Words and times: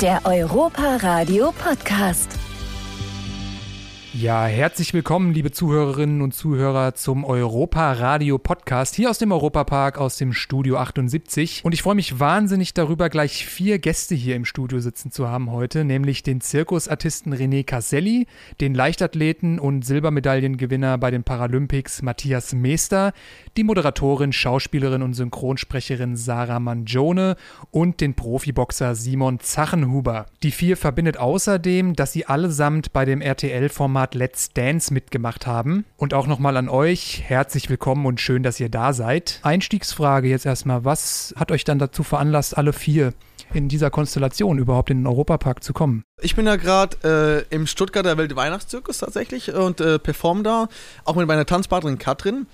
Der 0.00 0.20
Europa 0.24 0.98
Radio 1.02 1.50
Podcast. 1.50 2.37
Ja, 4.20 4.46
herzlich 4.46 4.94
willkommen, 4.94 5.32
liebe 5.32 5.52
Zuhörerinnen 5.52 6.22
und 6.22 6.34
Zuhörer, 6.34 6.96
zum 6.96 7.24
Europa 7.24 7.92
Radio 7.92 8.36
Podcast 8.36 8.96
hier 8.96 9.10
aus 9.10 9.18
dem 9.18 9.30
Europapark 9.30 9.96
aus 9.96 10.16
dem 10.16 10.32
Studio 10.32 10.76
78. 10.76 11.64
Und 11.64 11.72
ich 11.72 11.82
freue 11.82 11.94
mich 11.94 12.18
wahnsinnig 12.18 12.74
darüber, 12.74 13.10
gleich 13.10 13.46
vier 13.46 13.78
Gäste 13.78 14.16
hier 14.16 14.34
im 14.34 14.44
Studio 14.44 14.80
sitzen 14.80 15.12
zu 15.12 15.28
haben 15.28 15.52
heute, 15.52 15.84
nämlich 15.84 16.24
den 16.24 16.40
Zirkusartisten 16.40 17.32
René 17.32 17.62
Caselli, 17.62 18.26
den 18.60 18.74
Leichtathleten 18.74 19.60
und 19.60 19.86
Silbermedaillengewinner 19.86 20.98
bei 20.98 21.12
den 21.12 21.22
Paralympics 21.22 22.02
Matthias 22.02 22.52
Meester, 22.52 23.12
die 23.56 23.62
Moderatorin, 23.62 24.32
Schauspielerin 24.32 25.02
und 25.02 25.14
Synchronsprecherin 25.14 26.16
Sarah 26.16 26.58
Mangione 26.58 27.36
und 27.70 28.00
den 28.00 28.14
Profiboxer 28.14 28.96
Simon 28.96 29.38
Zachenhuber. 29.38 30.26
Die 30.42 30.50
vier 30.50 30.76
verbindet 30.76 31.18
außerdem, 31.18 31.94
dass 31.94 32.12
sie 32.12 32.26
allesamt 32.26 32.92
bei 32.92 33.04
dem 33.04 33.20
RTL-Format 33.20 34.07
Let's 34.14 34.52
Dance 34.52 34.92
mitgemacht 34.92 35.46
haben. 35.46 35.84
Und 35.96 36.14
auch 36.14 36.26
nochmal 36.26 36.56
an 36.56 36.68
euch, 36.68 37.22
herzlich 37.26 37.68
willkommen 37.70 38.06
und 38.06 38.20
schön, 38.20 38.42
dass 38.42 38.60
ihr 38.60 38.68
da 38.68 38.92
seid. 38.92 39.40
Einstiegsfrage 39.42 40.28
jetzt 40.28 40.46
erstmal, 40.46 40.84
was 40.84 41.34
hat 41.36 41.52
euch 41.52 41.64
dann 41.64 41.78
dazu 41.78 42.02
veranlasst, 42.02 42.56
alle 42.56 42.72
vier 42.72 43.12
in 43.52 43.68
dieser 43.68 43.90
Konstellation 43.90 44.58
überhaupt 44.58 44.90
in 44.90 44.98
den 44.98 45.06
Europapark 45.06 45.62
zu 45.62 45.72
kommen? 45.72 46.04
Ich 46.20 46.36
bin 46.36 46.46
ja 46.46 46.56
gerade 46.56 47.46
äh, 47.50 47.54
im 47.54 47.66
Stuttgarter 47.66 48.18
Weltweihnachtszirkus 48.18 48.98
tatsächlich 48.98 49.52
und 49.54 49.80
äh, 49.80 49.98
perform 49.98 50.44
da, 50.44 50.68
auch 51.04 51.16
mit 51.16 51.26
meiner 51.26 51.46
Tanzpartnerin 51.46 51.98
Katrin. 51.98 52.46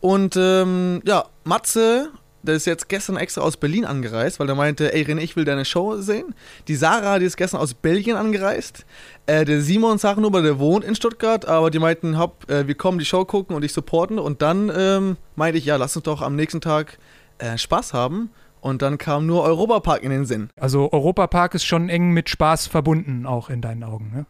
Und 0.00 0.36
ähm, 0.36 1.02
ja, 1.04 1.26
Matze, 1.44 2.10
der 2.42 2.54
ist 2.54 2.66
jetzt 2.66 2.88
gestern 2.88 3.16
extra 3.16 3.42
aus 3.42 3.56
Berlin 3.56 3.84
angereist, 3.84 4.40
weil 4.40 4.46
der 4.46 4.56
meinte, 4.56 4.92
ey 4.94 5.02
René, 5.02 5.20
ich 5.20 5.36
will 5.36 5.44
deine 5.44 5.64
Show 5.64 5.96
sehen. 5.98 6.34
Die 6.68 6.74
Sarah, 6.74 7.18
die 7.18 7.26
ist 7.26 7.36
gestern 7.36 7.60
aus 7.60 7.74
Belgien 7.74 8.16
angereist. 8.16 8.86
Äh, 9.26 9.44
der 9.44 9.60
Simon 9.60 9.98
Sachenhuber, 9.98 10.42
der 10.42 10.58
wohnt 10.58 10.84
in 10.84 10.94
Stuttgart, 10.94 11.46
aber 11.46 11.70
die 11.70 11.78
meinten, 11.78 12.18
hopp, 12.18 12.50
äh, 12.50 12.66
wir 12.66 12.74
kommen 12.74 12.98
die 12.98 13.04
Show 13.04 13.24
gucken 13.24 13.54
und 13.54 13.62
dich 13.62 13.72
supporten. 13.72 14.18
Und 14.18 14.42
dann 14.42 14.72
ähm, 14.74 15.16
meinte 15.36 15.58
ich, 15.58 15.64
ja, 15.66 15.76
lass 15.76 15.96
uns 15.96 16.04
doch 16.04 16.22
am 16.22 16.36
nächsten 16.36 16.60
Tag 16.60 16.98
äh, 17.38 17.58
Spaß 17.58 17.92
haben. 17.92 18.30
Und 18.60 18.82
dann 18.82 18.98
kam 18.98 19.26
nur 19.26 19.42
Europapark 19.42 20.02
in 20.02 20.10
den 20.10 20.26
Sinn. 20.26 20.50
Also 20.56 20.92
Europapark 20.92 21.54
ist 21.54 21.64
schon 21.64 21.88
eng 21.88 22.10
mit 22.10 22.28
Spaß 22.28 22.66
verbunden, 22.66 23.24
auch 23.24 23.48
in 23.48 23.62
deinen 23.62 23.82
Augen, 23.84 24.12
ne? 24.14 24.26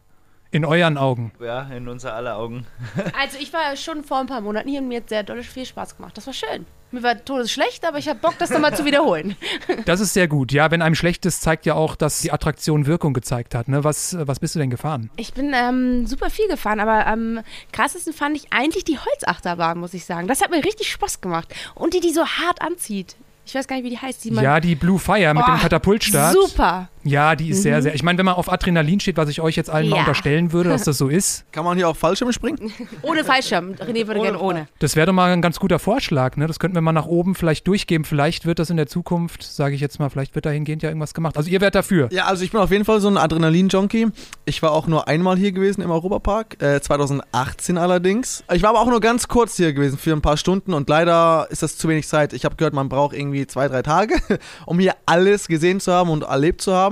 In 0.53 0.65
euren 0.65 0.97
Augen. 0.97 1.31
Ja, 1.39 1.61
in 1.75 1.87
unser 1.87 2.13
aller 2.13 2.35
Augen. 2.37 2.65
Also 3.19 3.37
ich 3.39 3.53
war 3.53 3.75
schon 3.77 4.03
vor 4.03 4.17
ein 4.19 4.27
paar 4.27 4.41
Monaten 4.41 4.67
hier 4.69 4.81
und 4.81 4.87
mir 4.89 4.97
hat 4.97 5.09
sehr 5.09 5.23
doll 5.23 5.43
viel 5.43 5.65
Spaß 5.65 5.95
gemacht. 5.97 6.17
Das 6.17 6.27
war 6.27 6.33
schön. 6.33 6.65
Mir 6.91 7.03
war 7.03 7.23
todesschlecht, 7.23 7.85
aber 7.85 7.99
ich 7.99 8.09
habe 8.09 8.19
Bock, 8.19 8.33
das 8.37 8.49
nochmal 8.49 8.75
zu 8.75 8.83
wiederholen. 8.83 9.35
Das 9.85 10.01
ist 10.01 10.13
sehr 10.13 10.27
gut. 10.27 10.51
Ja, 10.51 10.69
wenn 10.71 10.81
einem 10.81 10.95
schlecht 10.95 11.25
ist, 11.25 11.41
zeigt 11.41 11.65
ja 11.65 11.75
auch, 11.75 11.95
dass 11.95 12.19
die 12.19 12.31
Attraktion 12.33 12.85
Wirkung 12.85 13.13
gezeigt 13.13 13.55
hat. 13.55 13.69
Ne? 13.69 13.83
Was, 13.85 14.15
was 14.19 14.39
bist 14.39 14.55
du 14.55 14.59
denn 14.59 14.69
gefahren? 14.69 15.09
Ich 15.15 15.33
bin 15.33 15.53
ähm, 15.55 16.05
super 16.05 16.29
viel 16.29 16.47
gefahren, 16.49 16.81
aber 16.81 17.07
am 17.07 17.39
krassesten 17.71 18.11
fand 18.13 18.35
ich 18.35 18.51
eigentlich 18.51 18.83
die 18.83 18.97
Holzachterbahn, 18.99 19.79
muss 19.79 19.93
ich 19.93 20.03
sagen. 20.05 20.27
Das 20.27 20.41
hat 20.41 20.51
mir 20.51 20.63
richtig 20.65 20.91
Spaß 20.91 21.21
gemacht. 21.21 21.53
Und 21.75 21.93
die, 21.93 22.01
die 22.01 22.11
so 22.11 22.25
hart 22.25 22.61
anzieht. 22.61 23.15
Ich 23.45 23.55
weiß 23.55 23.67
gar 23.67 23.75
nicht, 23.77 23.85
wie 23.85 23.89
die 23.89 23.97
heißt. 23.97 24.23
Die 24.23 24.29
Ja, 24.29 24.59
die 24.59 24.75
Blue 24.75 24.99
Fire 24.99 25.33
mit 25.33 25.43
Oh, 25.43 25.51
dem 25.51 25.59
Katapultstart. 25.59 26.33
Super. 26.33 26.89
Ja, 27.03 27.35
die 27.35 27.49
ist 27.49 27.63
sehr, 27.63 27.81
sehr. 27.81 27.95
Ich 27.95 28.03
meine, 28.03 28.17
wenn 28.17 28.25
man 28.25 28.35
auf 28.35 28.51
Adrenalin 28.51 28.99
steht, 28.99 29.17
was 29.17 29.29
ich 29.29 29.41
euch 29.41 29.55
jetzt 29.55 29.69
allen 29.69 29.89
mal 29.89 29.95
Ja. 29.97 30.01
unterstellen 30.01 30.51
würde, 30.53 30.69
dass 30.69 30.83
das 30.83 30.97
so 30.97 31.07
ist, 31.09 31.45
Kann 31.51 31.65
man 31.65 31.77
hier 31.77 31.89
auf 31.89 31.97
Fallschirm 31.97 32.31
springen? 32.31 32.71
Ohne 33.01 33.23
Fallschirm. 33.23 33.71
René 33.73 34.07
würde 34.07 34.21
gerne 34.21 34.39
ohne. 34.39 34.67
das 34.79 34.95
wäre 34.95 35.07
doch 35.07 35.13
mal 35.13 35.31
ein 35.31 35.41
ganz 35.41 35.59
guter 35.59 35.79
Vorschlag. 35.79 36.37
Ne? 36.37 36.47
Das 36.47 36.59
könnten 36.59 36.75
wir 36.75 36.81
mal 36.81 36.91
nach 36.91 37.05
oben 37.07 37.35
vielleicht 37.35 37.67
durchgeben. 37.67 38.05
Vielleicht 38.05 38.45
wird 38.45 38.59
das 38.59 38.69
in 38.69 38.77
der 38.77 38.87
Zukunft, 38.87 39.43
sage 39.43 39.75
ich 39.75 39.81
jetzt 39.81 39.99
mal, 39.99 40.09
vielleicht 40.09 40.35
wird 40.35 40.45
dahingehend 40.45 40.83
ja 40.83 40.89
irgendwas 40.89 41.13
gemacht. 41.13 41.37
Also 41.37 41.49
ihr 41.49 41.61
wärt 41.61 41.75
dafür. 41.75 42.09
Ja, 42.11 42.25
also 42.25 42.43
ich 42.43 42.51
bin 42.51 42.59
auf 42.61 42.71
jeden 42.71 42.85
Fall 42.85 42.99
so 43.01 43.07
ein 43.07 43.17
Adrenalin-Junkie. 43.17 44.07
Ich 44.45 44.61
war 44.61 44.71
auch 44.71 44.87
nur 44.87 45.07
einmal 45.07 45.37
hier 45.37 45.51
gewesen 45.51 45.81
im 45.81 45.91
Europapark, 45.91 46.61
äh, 46.61 46.79
2018 46.81 47.77
allerdings. 47.77 48.43
Ich 48.53 48.61
war 48.63 48.69
aber 48.71 48.79
auch 48.81 48.87
nur 48.87 48.99
ganz 49.01 49.27
kurz 49.27 49.57
hier 49.57 49.73
gewesen, 49.73 49.97
für 49.97 50.13
ein 50.13 50.21
paar 50.21 50.37
Stunden 50.37 50.73
und 50.73 50.89
leider 50.89 51.47
ist 51.49 51.63
das 51.63 51.77
zu 51.77 51.87
wenig 51.89 52.07
Zeit. 52.07 52.33
Ich 52.33 52.45
habe 52.45 52.55
gehört, 52.55 52.73
man 52.73 52.89
braucht 52.89 53.15
irgendwie 53.15 53.47
zwei, 53.47 53.67
drei 53.67 53.81
Tage, 53.81 54.15
um 54.65 54.79
hier 54.79 54.93
alles 55.05 55.47
gesehen 55.47 55.79
zu 55.79 55.91
haben 55.91 56.09
und 56.09 56.23
erlebt 56.23 56.61
zu 56.61 56.73
haben. 56.73 56.90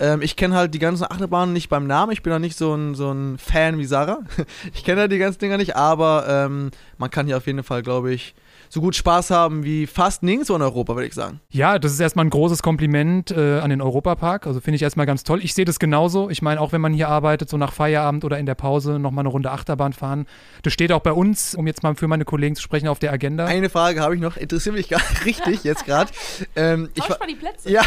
Ähm, 0.00 0.22
ich 0.22 0.36
kenne 0.36 0.54
halt 0.54 0.74
die 0.74 0.78
ganzen 0.78 1.04
Achterbahnen 1.04 1.52
nicht 1.52 1.68
beim 1.68 1.86
Namen. 1.86 2.12
Ich 2.12 2.22
bin 2.22 2.30
da 2.30 2.38
nicht 2.38 2.56
so 2.56 2.74
ein, 2.74 2.94
so 2.94 3.12
ein 3.12 3.38
Fan 3.38 3.78
wie 3.78 3.84
Sarah. 3.84 4.20
Ich 4.74 4.84
kenne 4.84 5.02
halt 5.02 5.12
die 5.12 5.18
ganzen 5.18 5.38
Dinger 5.40 5.56
nicht, 5.56 5.76
aber 5.76 6.26
ähm, 6.28 6.70
man 6.98 7.10
kann 7.10 7.26
hier 7.26 7.36
auf 7.36 7.46
jeden 7.46 7.62
Fall, 7.62 7.82
glaube 7.82 8.12
ich, 8.12 8.34
so 8.68 8.80
gut 8.80 8.94
Spaß 8.96 9.30
haben 9.30 9.64
wie 9.64 9.86
fast 9.86 10.22
nirgendwo 10.22 10.54
in 10.54 10.62
Europa, 10.62 10.94
würde 10.94 11.06
ich 11.08 11.14
sagen. 11.14 11.40
Ja, 11.50 11.78
das 11.78 11.92
ist 11.92 12.00
erstmal 12.00 12.24
ein 12.26 12.30
großes 12.30 12.62
Kompliment 12.62 13.30
äh, 13.30 13.60
an 13.60 13.70
den 13.70 13.80
Europapark. 13.80 14.46
Also 14.46 14.60
finde 14.60 14.76
ich 14.76 14.82
erstmal 14.82 15.06
ganz 15.06 15.24
toll. 15.24 15.40
Ich 15.42 15.54
sehe 15.54 15.64
das 15.64 15.78
genauso. 15.78 16.30
Ich 16.30 16.42
meine, 16.42 16.60
auch 16.60 16.72
wenn 16.72 16.80
man 16.80 16.92
hier 16.92 17.08
arbeitet, 17.08 17.48
so 17.48 17.56
nach 17.56 17.72
Feierabend 17.72 18.24
oder 18.24 18.38
in 18.38 18.46
der 18.46 18.54
Pause 18.54 18.98
nochmal 18.98 19.22
eine 19.22 19.30
Runde 19.30 19.50
Achterbahn 19.50 19.92
fahren. 19.92 20.26
Das 20.62 20.72
steht 20.72 20.92
auch 20.92 21.00
bei 21.00 21.12
uns, 21.12 21.54
um 21.54 21.66
jetzt 21.66 21.82
mal 21.82 21.94
für 21.94 22.08
meine 22.08 22.24
Kollegen 22.24 22.54
zu 22.56 22.62
sprechen, 22.62 22.88
auf 22.88 22.98
der 22.98 23.12
Agenda. 23.12 23.46
Eine 23.46 23.70
Frage 23.70 24.00
habe 24.00 24.14
ich 24.14 24.20
noch, 24.20 24.36
interessiert 24.36 24.74
mich 24.74 24.88
gar 24.88 25.00
richtig 25.24 25.64
jetzt 25.64 25.86
gerade. 25.86 26.10
Ähm, 26.56 26.88
ich, 26.94 27.08
war- 27.08 27.18
mal 27.18 27.26
die 27.28 27.34
Plätze. 27.36 27.70
ja, 27.70 27.82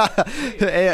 Ey, 0.60 0.92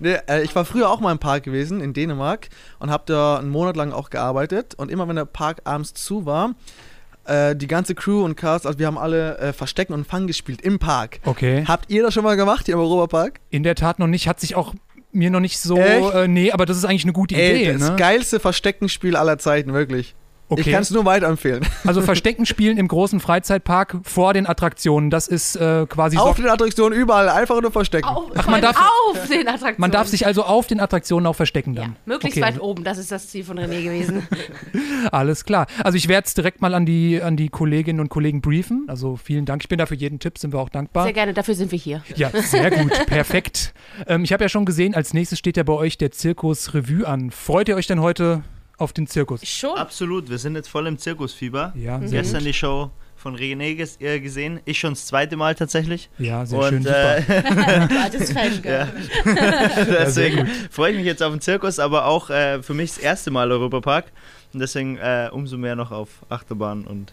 ne, 0.00 0.28
äh, 0.28 0.42
ich 0.42 0.54
war 0.54 0.64
früher 0.64 0.90
auch 0.90 1.00
mal 1.00 1.12
im 1.12 1.18
Park 1.18 1.42
gewesen, 1.44 1.80
in 1.80 1.92
Dänemark, 1.92 2.48
und 2.78 2.90
habe 2.90 3.04
da 3.06 3.38
einen 3.38 3.50
Monat 3.50 3.76
lang 3.76 3.92
auch 3.92 4.10
gearbeitet. 4.10 4.74
Und 4.76 4.90
immer 4.90 5.08
wenn 5.08 5.16
der 5.16 5.24
Park 5.24 5.60
abends 5.64 5.94
zu 5.94 6.26
war, 6.26 6.54
äh, 7.28 7.54
die 7.56 7.66
ganze 7.66 7.94
Crew 7.94 8.24
und 8.24 8.36
Cast, 8.36 8.66
also 8.66 8.78
wir 8.78 8.86
haben 8.86 8.98
alle 8.98 9.38
äh, 9.38 9.52
Verstecken 9.52 9.92
und 9.92 10.06
Fang 10.06 10.26
gespielt 10.26 10.62
im 10.62 10.78
Park. 10.78 11.20
Okay. 11.24 11.64
Habt 11.66 11.90
ihr 11.90 12.02
das 12.02 12.14
schon 12.14 12.24
mal 12.24 12.36
gemacht 12.36 12.66
hier 12.66 12.74
im 12.74 12.80
Europapark? 12.80 13.40
In 13.50 13.62
der 13.62 13.74
Tat 13.74 13.98
noch 13.98 14.06
nicht. 14.06 14.28
Hat 14.28 14.40
sich 14.40 14.54
auch 14.56 14.74
mir 15.12 15.30
noch 15.30 15.40
nicht 15.40 15.58
so. 15.58 15.76
Äh, 15.78 16.28
nee, 16.28 16.52
aber 16.52 16.66
das 16.66 16.76
ist 16.76 16.84
eigentlich 16.84 17.04
eine 17.04 17.12
gute 17.12 17.34
Ey, 17.34 17.62
Idee. 17.62 17.72
das 17.78 17.90
Ne? 17.90 17.96
geilste 17.96 18.40
Versteckenspiel 18.40 19.16
aller 19.16 19.38
Zeiten, 19.38 19.72
wirklich. 19.72 20.14
Ich 20.50 20.60
Okay. 20.60 20.72
kann 20.72 20.82
es 20.82 20.90
nur 20.90 21.04
weiterempfehlen. 21.04 21.64
Also 21.84 22.02
Verstecken 22.02 22.44
spielen 22.46 22.76
im 22.78 22.88
großen 22.88 23.18
Freizeitpark 23.20 23.98
vor 24.02 24.34
den 24.34 24.46
Attraktionen. 24.46 25.10
Das 25.10 25.26
ist 25.28 25.56
äh, 25.56 25.86
quasi 25.88 26.16
so. 26.16 26.22
Auf 26.22 26.36
den 26.36 26.48
Attraktionen 26.48 26.98
überall, 26.98 27.28
einfach 27.28 27.60
nur 27.62 27.70
verstecken. 27.70 28.08
Auf, 28.08 28.30
Ach, 28.36 28.46
man 28.46 28.60
darf- 28.60 28.76
auf 29.10 29.26
den 29.28 29.46
Attraktionen. 29.48 29.76
Man 29.78 29.90
darf 29.90 30.08
sich 30.08 30.26
also 30.26 30.42
auf 30.44 30.66
den 30.66 30.80
Attraktionen 30.80 31.26
auch 31.26 31.34
verstecken 31.36 31.74
ja, 31.74 31.82
dann. 31.82 31.96
möglichst 32.04 32.38
okay. 32.38 32.46
weit 32.46 32.60
oben. 32.60 32.84
Das 32.84 32.98
ist 32.98 33.10
das 33.12 33.28
Ziel 33.28 33.44
von 33.44 33.58
René 33.58 33.82
gewesen. 33.82 34.26
Alles 35.12 35.44
klar. 35.44 35.66
Also 35.82 35.96
ich 35.96 36.08
werde 36.08 36.26
es 36.26 36.34
direkt 36.34 36.60
mal 36.60 36.74
an 36.74 36.84
die, 36.86 37.22
an 37.22 37.36
die 37.36 37.48
Kolleginnen 37.48 38.00
und 38.00 38.08
Kollegen 38.08 38.40
briefen. 38.40 38.84
Also 38.88 39.16
vielen 39.16 39.44
Dank. 39.44 39.62
Ich 39.62 39.68
bin 39.68 39.78
da 39.78 39.86
für 39.86 39.94
jeden 39.94 40.18
Tipp, 40.18 40.38
sind 40.38 40.52
wir 40.52 40.60
auch 40.60 40.68
dankbar. 40.70 41.04
Sehr 41.04 41.12
gerne, 41.12 41.32
dafür 41.34 41.54
sind 41.54 41.72
wir 41.72 41.78
hier. 41.78 42.02
Ja, 42.16 42.30
sehr 42.30 42.70
gut, 42.70 43.06
perfekt. 43.06 43.72
Ähm, 44.06 44.24
ich 44.24 44.32
habe 44.32 44.44
ja 44.44 44.48
schon 44.48 44.64
gesehen, 44.64 44.94
als 44.94 45.14
nächstes 45.14 45.38
steht 45.38 45.56
ja 45.56 45.62
bei 45.62 45.72
euch 45.74 45.96
der 45.98 46.10
Zirkus 46.10 46.74
Revue 46.74 47.06
an. 47.06 47.30
Freut 47.30 47.68
ihr 47.68 47.76
euch 47.76 47.86
denn 47.86 48.00
heute 48.00 48.42
auf 48.78 48.92
den 48.92 49.06
Zirkus? 49.06 49.46
Schon. 49.46 49.76
Absolut, 49.76 50.30
wir 50.30 50.38
sind 50.38 50.54
jetzt 50.56 50.68
voll 50.68 50.86
im 50.86 50.96
Zirkusfieber. 50.98 51.72
Ja, 51.76 51.98
sehr 52.00 52.22
Gestern 52.22 52.40
gut. 52.40 52.48
die 52.48 52.54
Show 52.54 52.90
von 53.16 53.36
René 53.36 53.74
ges 53.74 54.00
äh, 54.00 54.20
gesehen. 54.20 54.60
Ich 54.64 54.78
schon 54.78 54.92
das 54.94 55.06
zweite 55.06 55.36
Mal 55.36 55.54
tatsächlich. 55.56 56.08
Ja, 56.18 56.46
sehr 56.46 56.58
Und 56.60 56.68
schön, 56.68 56.82
super. 56.84 57.16
äh, 57.18 57.88
Du 57.88 58.00
altes 58.00 58.32
Fan, 58.32 58.62
gell? 58.62 58.86
deswegen 59.88 60.46
freue 60.70 60.92
ich 60.92 60.96
mich 60.98 61.06
jetzt 61.06 61.22
auf 61.22 61.32
den 61.32 61.40
Zirkus, 61.40 61.78
aber 61.80 62.06
auch 62.06 62.30
äh, 62.30 62.62
für 62.62 62.74
mich 62.74 62.90
das 62.94 62.98
erste 62.98 63.30
Mal 63.30 63.50
Europapark. 63.50 64.06
Und 64.52 64.60
deswegen 64.60 64.96
äh, 64.98 65.28
umso 65.32 65.58
mehr 65.58 65.74
noch 65.76 65.90
auf 65.90 66.08
Achterbahn 66.28 66.84
und 66.86 67.12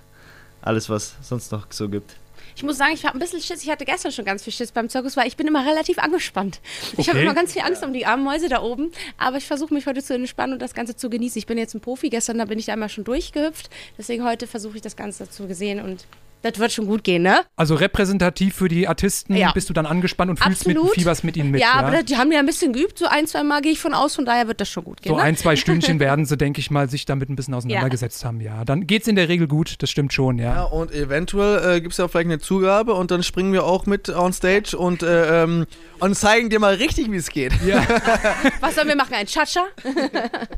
alles, 0.62 0.90
was 0.90 1.16
sonst 1.22 1.52
noch 1.52 1.66
so 1.72 1.90
gibt. 1.90 2.16
Ich 2.56 2.64
muss 2.64 2.78
sagen, 2.78 2.94
ich 2.94 3.06
habe 3.06 3.18
ein 3.18 3.20
bisschen 3.20 3.42
Schiss. 3.42 3.62
Ich 3.64 3.70
hatte 3.70 3.84
gestern 3.86 4.12
schon 4.12 4.24
ganz 4.26 4.44
viel 4.44 4.54
Schiss 4.54 4.72
beim 4.72 4.88
Zirkus, 4.90 5.18
weil 5.18 5.28
ich 5.28 5.36
bin 5.36 5.46
immer 5.48 5.66
relativ 5.66 6.00
angespannt. 6.00 6.62
Ich 6.98 7.10
habe 7.10 7.18
Okay. 7.20 7.26
immer 7.26 7.36
ganz 7.36 7.52
viel 7.54 7.62
Angst 7.62 7.84
um 7.84 7.92
die 7.92 8.06
armen 8.06 8.24
Mäuse 8.24 8.48
da 8.48 8.62
oben. 8.62 8.92
Aber 9.18 9.38
ich 9.38 9.46
versuche 9.46 9.74
mich 9.74 9.86
heute 9.88 10.02
zu 10.02 10.14
entspannen 10.14 10.54
und 10.54 10.62
das 10.62 10.74
Ganze 10.74 10.96
zu 10.96 11.10
genießen. 11.10 11.38
Ich 11.38 11.46
bin 11.48 11.58
jetzt 11.58 11.74
ein 11.74 11.82
Profi. 11.82 12.10
Gestern 12.10 12.38
da 12.38 12.46
bin 12.46 12.58
ich 12.58 12.66
da 12.66 12.74
einmal 12.74 12.90
schon 12.90 13.04
durchgehüpft. 13.04 13.70
Deswegen 13.98 14.24
heute 14.24 14.48
versuche 14.48 14.78
ich 14.78 14.82
das 14.82 14.96
Ganze 14.96 15.30
zu 15.30 15.48
gesehen 15.48 15.82
und 15.82 16.06
das 16.46 16.60
wird 16.60 16.72
schon 16.72 16.86
gut 16.86 17.04
gehen, 17.04 17.24
ne? 17.24 17.42
Also 17.56 17.74
repräsentativ 17.74 18.56
für 18.56 18.68
die 18.68 18.88
Artisten 18.88 19.36
Ja. 19.36 19.52
bist 19.52 19.68
du 19.68 19.74
dann 19.74 19.88
angespannt 19.88 20.30
und 20.30 20.38
fühlst 20.40 20.68
mit, 20.68 20.78
fieberst 20.94 21.24
mit 21.24 21.38
ihnen 21.38 21.50
mit. 21.50 21.60
ja, 21.60 21.80
Ja, 21.82 21.88
aber 21.88 22.04
die 22.04 22.18
haben 22.18 22.32
ja 22.32 22.38
ein 22.38 22.46
bisschen 22.46 22.72
geübt. 22.72 23.00
So 23.00 23.08
ein, 23.08 23.26
zwei 23.26 23.42
Mal 23.44 23.62
gehe 23.62 23.72
ich 23.72 23.80
von 23.80 23.96
aus. 23.96 24.16
Von 24.16 24.26
daher 24.26 24.48
wird 24.48 24.62
das 24.62 24.70
schon 24.70 24.84
gut 24.84 25.02
gehen. 25.02 25.10
so 25.12 25.18
ne? 25.18 25.24
ein, 25.24 25.36
zwei 25.38 25.56
Stündchen 25.56 26.00
werden 26.00 26.26
sie, 26.26 26.38
denke 26.38 26.60
ich 26.60 26.70
mal, 26.70 26.88
sich 26.88 27.06
damit 27.06 27.30
ein 27.30 27.36
bisschen 27.36 27.56
auseinandergesetzt 27.56 28.24
haben. 28.26 28.42
Ja, 28.42 28.64
dann 28.64 28.86
geht's 28.86 29.08
in 29.08 29.16
der 29.16 29.28
Regel 29.28 29.48
gut. 29.48 29.76
Das 29.80 29.90
stimmt 29.90 30.14
schon, 30.14 30.38
ja. 30.38 30.54
Ja, 30.54 30.64
und 30.66 30.92
eventuell 30.94 31.78
äh, 31.78 31.82
gibt 31.82 31.94
es 31.94 31.98
ja 31.98 32.08
vielleicht 32.08 32.28
eine 32.28 32.38
Zugabe 32.40 32.94
und 32.94 33.10
dann 33.10 33.24
springen 33.24 33.52
wir 33.52 33.64
auch 33.66 33.88
mit 33.88 34.10
on 34.10 34.32
stage 34.32 34.78
und, 34.78 35.02
äh, 35.02 35.44
ähm, 35.44 35.66
und 36.00 36.16
zeigen 36.16 36.52
dir 36.52 36.60
mal 36.60 36.76
richtig, 36.76 37.12
wie 37.12 37.16
es 37.18 37.30
geht. 37.30 37.54
Was 38.62 38.76
sollen 38.76 38.88
wir 38.88 38.96
machen? 38.96 39.16
Ein 39.16 39.26
Cha-Cha? 39.26 39.66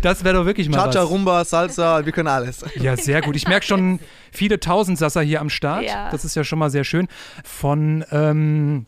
Das 0.01 0.23
wäre 0.25 0.35
doch 0.35 0.45
wirklich 0.45 0.67
mal 0.67 0.77
Cha-Cha. 0.83 1.03
Rumba, 1.03 1.45
Salsa, 1.45 2.05
wir 2.05 2.11
können 2.11 2.27
alles. 2.27 2.65
Ja, 2.75 2.97
sehr 2.97 3.21
gut. 3.21 3.37
Ich 3.37 3.47
merke 3.47 3.65
schon 3.65 3.99
viele 4.31 4.59
Tausendsasser 4.59 5.21
hier 5.21 5.41
am 5.41 5.49
Start. 5.49 5.83
Ja. 5.83 6.09
Das 6.11 6.25
ist 6.25 6.35
ja 6.35 6.43
schon 6.43 6.59
mal 6.59 6.69
sehr 6.69 6.83
schön. 6.83 7.07
Von 7.43 8.05
ähm, 8.11 8.85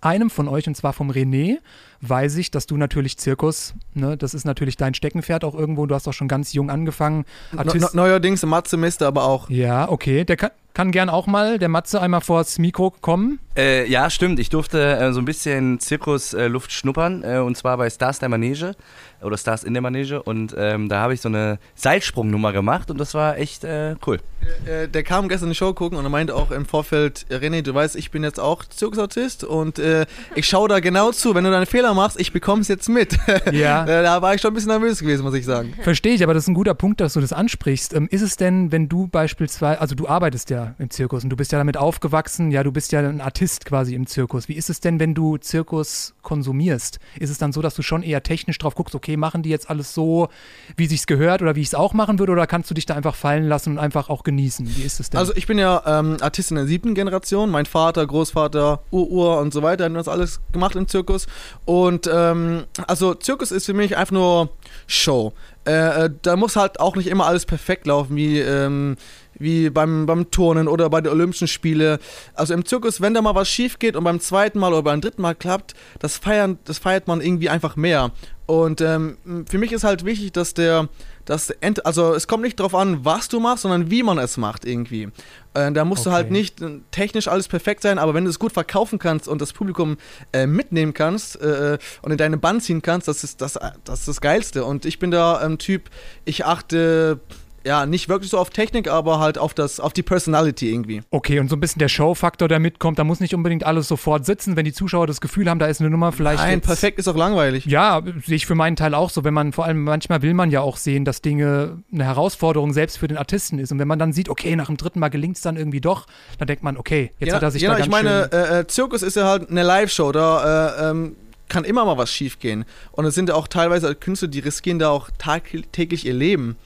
einem 0.00 0.30
von 0.30 0.48
euch, 0.48 0.66
und 0.66 0.76
zwar 0.76 0.92
vom 0.92 1.10
René, 1.10 1.58
weiß 2.00 2.36
ich, 2.36 2.50
dass 2.50 2.66
du 2.66 2.76
natürlich 2.76 3.18
Zirkus, 3.18 3.74
ne, 3.94 4.16
das 4.16 4.32
ist 4.34 4.44
natürlich 4.44 4.76
dein 4.76 4.94
Steckenpferd 4.94 5.44
auch 5.44 5.54
irgendwo. 5.54 5.86
Du 5.86 5.94
hast 5.94 6.06
auch 6.06 6.12
schon 6.12 6.28
ganz 6.28 6.52
jung 6.52 6.70
angefangen. 6.70 7.24
Artist- 7.56 7.94
ne 7.94 8.02
neuerdings 8.02 8.42
im 8.42 8.50
Matze-Mister 8.50 9.08
aber 9.08 9.24
auch. 9.24 9.50
ja, 9.50 9.88
okay. 9.88 10.24
Der 10.24 10.36
kann, 10.36 10.50
kann 10.74 10.92
gern 10.92 11.08
auch 11.08 11.26
mal, 11.26 11.58
der 11.58 11.68
Matze, 11.68 12.00
einmal 12.00 12.20
vors 12.20 12.58
Mikro 12.58 12.92
kommen. 13.00 13.40
Äh, 13.56 13.90
ja, 13.90 14.10
stimmt. 14.10 14.38
Ich 14.38 14.48
durfte 14.48 14.96
äh, 14.96 15.12
so 15.12 15.20
ein 15.20 15.24
bisschen 15.24 15.80
Zirkusluft 15.80 16.70
schnuppern 16.70 17.24
äh, 17.24 17.38
und 17.38 17.56
zwar 17.56 17.76
bei 17.76 17.90
Stars 17.90 18.20
der 18.20 18.28
Manege 18.28 18.76
oder 19.22 19.36
Stars 19.36 19.64
in 19.64 19.74
der 19.74 19.82
Manege 19.82 20.22
und 20.22 20.54
ähm, 20.56 20.88
da 20.88 21.00
habe 21.00 21.14
ich 21.14 21.20
so 21.20 21.28
eine 21.28 21.58
Seilsprungnummer 21.74 22.52
gemacht 22.52 22.90
und 22.90 22.98
das 22.98 23.14
war 23.14 23.38
echt 23.38 23.64
äh, 23.64 23.96
cool. 24.06 24.18
Der, 24.66 24.82
äh, 24.82 24.88
der 24.88 25.02
kam 25.02 25.28
gestern 25.28 25.48
in 25.48 25.52
die 25.52 25.56
Show 25.56 25.72
gucken 25.72 25.98
und 25.98 26.04
er 26.04 26.10
meinte 26.10 26.34
auch 26.34 26.50
im 26.50 26.66
Vorfeld, 26.66 27.26
René, 27.30 27.62
du 27.62 27.74
weißt, 27.74 27.96
ich 27.96 28.10
bin 28.10 28.22
jetzt 28.22 28.38
auch 28.38 28.64
Zirkusautist 28.64 29.44
und 29.44 29.78
äh, 29.78 30.06
ich 30.34 30.46
schaue 30.46 30.68
da 30.68 30.80
genau 30.80 31.12
zu. 31.12 31.34
Wenn 31.34 31.44
du 31.44 31.50
deinen 31.50 31.66
Fehler 31.66 31.94
machst, 31.94 32.20
ich 32.20 32.32
bekomme 32.32 32.62
es 32.62 32.68
jetzt 32.68 32.88
mit. 32.88 33.16
Ja. 33.52 33.84
Äh, 33.84 34.02
da 34.02 34.20
war 34.20 34.34
ich 34.34 34.40
schon 34.40 34.50
ein 34.50 34.54
bisschen 34.54 34.70
nervös 34.70 35.00
gewesen, 35.00 35.22
muss 35.22 35.34
ich 35.34 35.44
sagen. 35.44 35.72
Verstehe 35.82 36.14
ich, 36.14 36.22
aber 36.22 36.34
das 36.34 36.44
ist 36.44 36.48
ein 36.48 36.54
guter 36.54 36.74
Punkt, 36.74 37.00
dass 37.00 37.14
du 37.14 37.20
das 37.20 37.32
ansprichst. 37.32 37.94
Ähm, 37.94 38.08
ist 38.10 38.20
es 38.20 38.36
denn, 38.36 38.72
wenn 38.72 38.88
du 38.88 39.08
beispielsweise, 39.08 39.80
also 39.80 39.94
du 39.94 40.06
arbeitest 40.06 40.50
ja 40.50 40.74
im 40.78 40.90
Zirkus 40.90 41.24
und 41.24 41.30
du 41.30 41.36
bist 41.36 41.50
ja 41.52 41.58
damit 41.58 41.76
aufgewachsen, 41.76 42.50
ja, 42.50 42.62
du 42.62 42.72
bist 42.72 42.92
ja 42.92 43.00
ein 43.00 43.20
Artist 43.20 43.64
quasi 43.64 43.94
im 43.94 44.06
Zirkus. 44.06 44.48
Wie 44.48 44.54
ist 44.54 44.70
es 44.70 44.80
denn, 44.80 45.00
wenn 45.00 45.14
du 45.14 45.38
Zirkus 45.38 46.14
konsumierst? 46.22 46.98
Ist 47.18 47.30
es 47.30 47.38
dann 47.38 47.52
so, 47.52 47.62
dass 47.62 47.74
du 47.74 47.82
schon 47.82 48.02
eher 48.02 48.22
technisch 48.22 48.58
drauf 48.58 48.74
guckst, 48.74 48.94
okay, 48.94 49.07
machen 49.16 49.42
die 49.42 49.50
jetzt 49.50 49.70
alles 49.70 49.94
so, 49.94 50.28
wie 50.76 50.86
sich's 50.86 51.06
gehört 51.06 51.42
oder 51.42 51.56
wie 51.56 51.60
ich 51.60 51.68
es 51.68 51.74
auch 51.74 51.94
machen 51.94 52.18
würde, 52.18 52.32
oder 52.32 52.46
kannst 52.46 52.70
du 52.70 52.74
dich 52.74 52.86
da 52.86 52.94
einfach 52.94 53.14
fallen 53.14 53.48
lassen 53.48 53.72
und 53.72 53.78
einfach 53.78 54.08
auch 54.08 54.22
genießen? 54.22 54.76
Wie 54.76 54.82
ist 54.82 55.00
es 55.00 55.10
denn? 55.10 55.18
Also 55.18 55.34
ich 55.34 55.46
bin 55.46 55.58
ja 55.58 55.82
ähm, 55.86 56.16
Artist 56.20 56.50
in 56.50 56.56
der 56.56 56.66
siebten 56.66 56.94
Generation. 56.94 57.50
Mein 57.50 57.66
Vater, 57.66 58.06
Großvater, 58.06 58.82
Ur-Ur 58.90 59.38
und 59.38 59.52
so 59.52 59.62
weiter 59.62 59.84
haben 59.84 59.94
das 59.94 60.08
alles 60.08 60.40
gemacht 60.52 60.76
im 60.76 60.88
Zirkus. 60.88 61.26
Und 61.64 62.08
ähm, 62.12 62.64
also 62.86 63.14
Zirkus 63.14 63.52
ist 63.52 63.66
für 63.66 63.74
mich 63.74 63.96
einfach 63.96 64.12
nur 64.12 64.50
Show. 64.86 65.32
Äh, 65.68 66.06
äh, 66.06 66.10
da 66.22 66.36
muss 66.36 66.56
halt 66.56 66.80
auch 66.80 66.96
nicht 66.96 67.08
immer 67.08 67.26
alles 67.26 67.44
perfekt 67.44 67.86
laufen, 67.86 68.16
wie, 68.16 68.38
ähm, 68.40 68.96
wie 69.34 69.68
beim, 69.68 70.06
beim 70.06 70.30
Turnen 70.30 70.66
oder 70.66 70.88
bei 70.88 71.02
den 71.02 71.12
Olympischen 71.12 71.46
Spielen. 71.46 71.98
Also 72.32 72.54
im 72.54 72.64
Zirkus, 72.64 73.02
wenn 73.02 73.12
da 73.12 73.20
mal 73.20 73.34
was 73.34 73.48
schief 73.48 73.78
geht 73.78 73.94
und 73.94 74.04
beim 74.04 74.18
zweiten 74.18 74.58
Mal 74.58 74.72
oder 74.72 74.82
beim 74.82 75.02
dritten 75.02 75.20
Mal 75.20 75.34
klappt, 75.34 75.74
das, 75.98 76.16
feiern, 76.16 76.58
das 76.64 76.78
feiert 76.78 77.06
man 77.06 77.20
irgendwie 77.20 77.50
einfach 77.50 77.76
mehr. 77.76 78.12
Und 78.48 78.80
ähm, 78.80 79.18
für 79.46 79.58
mich 79.58 79.72
ist 79.72 79.84
halt 79.84 80.06
wichtig, 80.06 80.32
dass 80.32 80.54
der, 80.54 80.88
dass 81.26 81.50
Ent 81.50 81.84
also 81.84 82.14
es 82.14 82.26
kommt 82.26 82.42
nicht 82.44 82.58
darauf 82.58 82.74
an, 82.74 83.04
was 83.04 83.28
du 83.28 83.40
machst, 83.40 83.64
sondern 83.64 83.90
wie 83.90 84.02
man 84.02 84.16
es 84.16 84.38
macht 84.38 84.64
irgendwie. 84.64 85.10
Äh, 85.52 85.70
da 85.72 85.84
musst 85.84 86.06
du 86.06 86.12
halt 86.12 86.28
Okay. 86.28 86.32
nicht 86.32 86.62
äh, 86.62 86.80
technisch 86.90 87.28
alles 87.28 87.46
perfekt 87.46 87.82
sein, 87.82 87.98
aber 87.98 88.14
wenn 88.14 88.24
du 88.24 88.30
es 88.30 88.38
gut 88.38 88.52
verkaufen 88.52 88.98
kannst 88.98 89.28
und 89.28 89.42
das 89.42 89.52
Publikum 89.52 89.98
äh, 90.32 90.46
mitnehmen 90.46 90.94
kannst 90.94 91.38
äh, 91.42 91.76
und 92.00 92.10
in 92.10 92.16
deine 92.16 92.38
Band 92.38 92.62
ziehen 92.62 92.80
kannst, 92.80 93.06
das 93.06 93.22
ist 93.22 93.42
das, 93.42 93.58
das 93.84 93.98
ist 94.00 94.08
das 94.08 94.20
Geilste. 94.22 94.64
Und 94.64 94.86
ich 94.86 94.98
bin 94.98 95.10
da 95.10 95.36
ein 95.36 95.58
Typ, 95.58 95.90
ich 96.24 96.46
achte 96.46 97.20
ja 97.68 97.86
nicht 97.86 98.08
wirklich 98.08 98.30
so 98.30 98.38
auf 98.38 98.50
Technik, 98.50 98.88
aber 98.90 99.20
halt 99.20 99.38
auf 99.38 99.54
das, 99.54 99.78
auf 99.78 99.92
die 99.92 100.02
Personality 100.02 100.70
irgendwie. 100.72 101.02
okay, 101.10 101.38
und 101.38 101.48
so 101.48 101.56
ein 101.56 101.60
bisschen 101.60 101.78
der 101.78 101.88
Showfaktor, 101.88 102.48
der 102.48 102.58
mitkommt, 102.58 102.98
da 102.98 103.04
muss 103.04 103.20
nicht 103.20 103.34
unbedingt 103.34 103.64
alles 103.64 103.86
sofort 103.86 104.26
sitzen, 104.26 104.56
wenn 104.56 104.64
die 104.64 104.72
Zuschauer 104.72 105.06
das 105.06 105.20
Gefühl 105.20 105.48
haben, 105.48 105.58
da 105.58 105.66
ist 105.66 105.80
eine 105.80 105.90
Nummer 105.90 106.10
vielleicht. 106.10 106.42
Nein, 106.42 106.58
jetzt- 106.58 106.66
perfekt 106.66 106.98
ist 106.98 107.06
auch 107.06 107.16
langweilig. 107.16 107.66
Ja, 107.66 108.02
sehe 108.24 108.36
ich 108.36 108.46
für 108.46 108.54
meinen 108.54 108.74
Teil 108.74 108.94
auch 108.94 109.10
so. 109.10 109.22
Wenn 109.22 109.34
man 109.34 109.52
vor 109.52 109.64
allem 109.66 109.84
manchmal 109.84 110.22
will 110.22 110.34
man 110.34 110.50
ja 110.50 110.60
auch 110.62 110.76
sehen, 110.76 111.04
dass 111.04 111.22
Dinge 111.22 111.82
eine 111.92 112.04
Herausforderung 112.04 112.72
selbst 112.72 112.98
für 112.98 113.06
den 113.08 113.16
Artisten 113.18 113.58
ist. 113.58 113.70
Und 113.70 113.78
wenn 113.78 113.88
man 113.88 113.98
dann 113.98 114.12
sieht, 114.12 114.28
okay, 114.28 114.56
nach 114.56 114.66
dem 114.66 114.76
dritten 114.76 114.98
Mal 114.98 115.08
gelingt 115.10 115.36
es 115.36 115.42
dann 115.42 115.56
irgendwie 115.56 115.80
doch, 115.80 116.06
dann 116.38 116.46
denkt 116.48 116.62
man, 116.62 116.76
okay, 116.76 117.12
jetzt 117.18 117.28
ja, 117.28 117.34
hat 117.36 117.42
er 117.42 117.50
sich 117.50 117.62
ja, 117.62 117.70
da 117.70 117.74
ganz 117.76 117.86
ich 117.86 117.92
meine, 117.92 118.30
äh, 118.32 118.60
äh, 118.60 118.66
Zirkus 118.66 119.02
ist 119.02 119.16
ja 119.16 119.26
halt 119.26 119.50
eine 119.50 119.62
Live-Show, 119.62 120.12
da 120.12 120.86
äh, 120.86 120.90
ähm, 120.90 121.16
kann 121.48 121.64
immer 121.64 121.84
mal 121.84 121.96
was 121.98 122.12
schiefgehen. 122.12 122.64
Und 122.92 123.04
es 123.04 123.14
sind 123.14 123.28
ja 123.28 123.34
auch 123.34 123.48
teilweise 123.48 123.94
Künstler, 123.94 124.28
die 124.28 124.40
riskieren 124.40 124.78
da 124.78 124.90
auch 124.90 125.10
tagtäglich 125.18 126.06
ihr 126.06 126.14
Leben. 126.14 126.56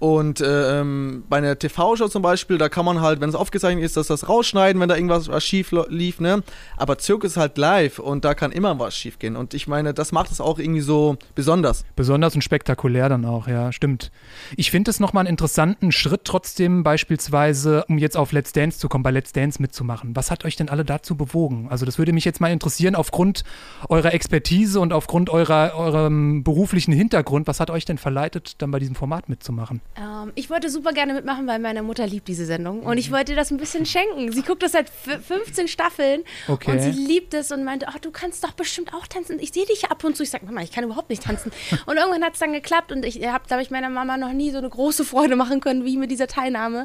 Und 0.00 0.40
äh, 0.40 0.80
ähm, 0.80 1.24
bei 1.28 1.36
einer 1.36 1.58
TV-Show 1.58 2.08
zum 2.08 2.22
Beispiel, 2.22 2.56
da 2.56 2.70
kann 2.70 2.86
man 2.86 3.02
halt, 3.02 3.20
wenn 3.20 3.28
es 3.28 3.34
aufgezeichnet 3.34 3.84
ist, 3.84 3.98
dass 3.98 4.06
das 4.06 4.30
rausschneiden, 4.30 4.80
wenn 4.80 4.88
da 4.88 4.96
irgendwas 4.96 5.28
was 5.28 5.44
schief 5.44 5.72
lief, 5.88 6.20
ne? 6.20 6.42
Aber 6.78 6.96
Zirkus 6.96 7.32
ist 7.32 7.36
halt 7.36 7.58
live 7.58 7.98
und 7.98 8.24
da 8.24 8.32
kann 8.32 8.50
immer 8.50 8.78
was 8.78 8.96
schief 8.96 9.18
gehen. 9.18 9.36
Und 9.36 9.52
ich 9.52 9.68
meine, 9.68 9.92
das 9.92 10.10
macht 10.10 10.30
es 10.30 10.40
auch 10.40 10.58
irgendwie 10.58 10.80
so 10.80 11.18
besonders. 11.34 11.84
Besonders 11.96 12.34
und 12.34 12.40
spektakulär 12.40 13.10
dann 13.10 13.26
auch, 13.26 13.46
ja, 13.46 13.72
stimmt. 13.72 14.10
Ich 14.56 14.70
finde 14.70 14.90
es 14.90 15.00
nochmal 15.00 15.26
einen 15.26 15.34
interessanten 15.34 15.92
Schritt 15.92 16.22
trotzdem, 16.24 16.82
beispielsweise, 16.82 17.84
um 17.88 17.98
jetzt 17.98 18.16
auf 18.16 18.32
Let's 18.32 18.52
Dance 18.52 18.78
zu 18.78 18.88
kommen, 18.88 19.04
bei 19.04 19.10
Let's 19.10 19.32
Dance 19.32 19.60
mitzumachen. 19.60 20.16
Was 20.16 20.30
hat 20.30 20.46
euch 20.46 20.56
denn 20.56 20.70
alle 20.70 20.86
dazu 20.86 21.14
bewogen? 21.14 21.68
Also, 21.68 21.84
das 21.84 21.98
würde 21.98 22.14
mich 22.14 22.24
jetzt 22.24 22.40
mal 22.40 22.50
interessieren, 22.50 22.94
aufgrund 22.94 23.44
eurer 23.90 24.14
Expertise 24.14 24.80
und 24.80 24.94
aufgrund 24.94 25.28
eurer, 25.28 25.74
eurem 25.74 26.42
beruflichen 26.42 26.92
Hintergrund, 26.92 27.46
was 27.46 27.60
hat 27.60 27.68
euch 27.68 27.84
denn 27.84 27.98
verleitet, 27.98 28.62
dann 28.62 28.70
bei 28.70 28.78
diesem 28.78 28.94
Format 28.94 29.28
mitzumachen? 29.28 29.82
Oh, 29.96 30.02
Ähm, 30.22 30.32
ich 30.34 30.50
wollte 30.50 30.68
super 30.70 30.92
gerne 30.92 31.14
mitmachen, 31.14 31.46
weil 31.46 31.58
meine 31.58 31.82
Mutter 31.82 32.06
liebt 32.06 32.28
diese 32.28 32.44
Sendung. 32.46 32.80
Und 32.82 32.98
ich 32.98 33.10
wollte 33.10 33.32
ihr 33.32 33.36
das 33.36 33.50
ein 33.50 33.56
bisschen 33.56 33.86
schenken. 33.86 34.32
Sie 34.32 34.42
guckt 34.42 34.62
das 34.62 34.72
seit 34.72 34.86
f- 35.06 35.24
15 35.26 35.68
Staffeln. 35.68 36.22
Okay. 36.48 36.70
Und 36.70 36.80
sie 36.80 36.90
liebt 36.90 37.34
es 37.34 37.50
und 37.52 37.64
meinte, 37.64 37.86
ach, 37.88 37.98
du 37.98 38.10
kannst 38.10 38.44
doch 38.44 38.52
bestimmt 38.52 38.92
auch 38.94 39.06
tanzen. 39.06 39.38
Ich 39.40 39.52
sehe 39.52 39.66
dich 39.66 39.90
ab 39.90 40.02
und 40.04 40.16
zu. 40.16 40.22
Ich 40.22 40.30
sage, 40.30 40.46
Mama, 40.46 40.62
ich 40.62 40.72
kann 40.72 40.84
überhaupt 40.84 41.10
nicht 41.10 41.22
tanzen. 41.22 41.52
Und 41.86 41.96
irgendwann 41.96 42.22
hat 42.24 42.34
es 42.34 42.38
dann 42.40 42.52
geklappt. 42.52 42.92
Und 42.92 43.04
ich 43.04 43.26
habe, 43.26 43.44
glaube 43.46 43.62
ich, 43.62 43.70
meiner 43.70 43.88
Mama 43.90 44.16
noch 44.16 44.32
nie 44.32 44.50
so 44.50 44.58
eine 44.58 44.68
große 44.68 45.04
Freude 45.04 45.36
machen 45.36 45.60
können, 45.60 45.84
wie 45.84 45.96
mit 45.96 46.10
dieser 46.10 46.26
Teilnahme. 46.26 46.84